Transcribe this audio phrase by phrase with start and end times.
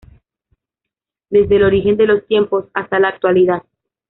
[1.29, 3.61] Desde el origen de los tiempos hasta la actualidad.